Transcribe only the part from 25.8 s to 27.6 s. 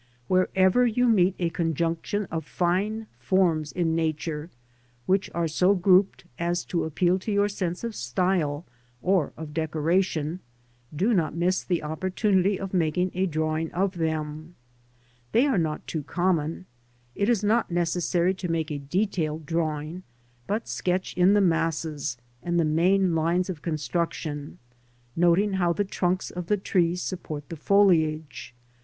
trunks of the trees support the